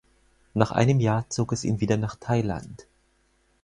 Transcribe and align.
Nach 0.55 0.71
einem 0.71 0.99
Jahr 0.99 1.29
zog 1.29 1.51
es 1.53 1.63
ihn 1.63 1.79
wieder 1.79 1.95
nach 1.95 2.15
Thailand. 2.15 2.87